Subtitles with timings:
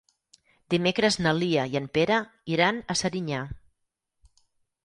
[0.73, 2.17] Dimecres na Lia i en Pere
[2.57, 3.43] iran a Serinyà.